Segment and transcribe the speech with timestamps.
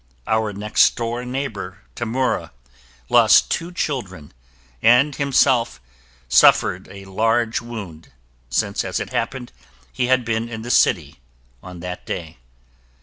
[0.25, 2.49] Our next door neighbor, Tamura,
[3.07, 4.33] lost two children
[4.81, 5.79] and himself
[6.27, 8.09] suffered a large wound
[8.49, 9.51] since, as it happened,
[9.93, 11.19] he had been in the city
[11.61, 12.39] on that day.